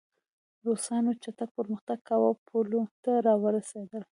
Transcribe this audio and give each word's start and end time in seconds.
روسانو 0.67 1.11
چټک 1.23 1.49
پرمختګ 1.57 1.97
کاوه 2.07 2.27
او 2.29 2.33
پولو 2.47 2.81
ته 3.03 3.11
راورسېدل 3.25 4.03